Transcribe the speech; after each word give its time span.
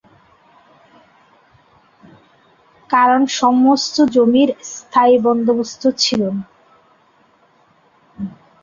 কারণ 2.89 3.21
সমস্ত 3.39 3.95
জমির 4.15 4.49
স্থায়ী 4.71 5.15
বন্দোবস্ত 5.25 5.83
ছিল 5.97 6.21
না। 6.35 6.43